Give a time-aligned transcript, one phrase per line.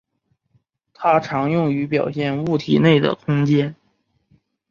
[0.95, 3.75] 它常用于表现物体内的空间。